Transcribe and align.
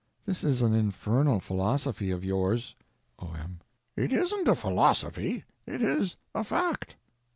This 0.25 0.43
is 0.43 0.63
an 0.63 0.73
infernal 0.73 1.39
philosophy 1.39 2.09
of 2.09 2.23
yours. 2.25 2.75
O.M. 3.19 3.59
It 3.95 4.11
isn't 4.11 4.47
a 4.47 4.55
philosophy, 4.55 5.43
it 5.67 5.83
is 5.83 6.17
a 6.33 6.43
fact. 6.43 6.95